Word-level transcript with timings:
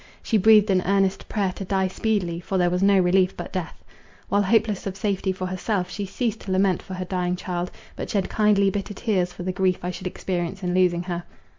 She 0.23 0.39
breathed 0.39 0.71
an 0.71 0.81
earnest 0.87 1.29
prayer 1.29 1.51
to 1.51 1.63
die 1.63 1.87
speedily, 1.87 2.39
for 2.39 2.57
there 2.57 2.71
was 2.71 2.81
no 2.81 2.97
relief 2.97 3.37
but 3.37 3.53
death. 3.53 3.83
While 4.29 4.41
hopeless 4.41 4.87
of 4.87 4.97
safety 4.97 5.31
for 5.31 5.45
herself, 5.45 5.91
she 5.91 6.07
ceased 6.07 6.39
to 6.39 6.51
lament 6.51 6.81
for 6.81 6.95
her 6.95 7.05
dying 7.05 7.35
child, 7.35 7.69
but 7.95 8.09
shed 8.09 8.27
kindly, 8.27 8.71
bitter 8.71 8.95
tears 8.95 9.31
for 9.31 9.43
the 9.43 9.51
grief 9.51 9.77
I 9.83 9.91
should 9.91 10.07
experience 10.07 10.63
in 10.63 10.73
losing 10.73 11.03
her. 11.03 11.21